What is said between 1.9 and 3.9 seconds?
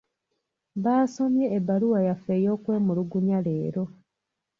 yaffe ey'okwemulugunya leero.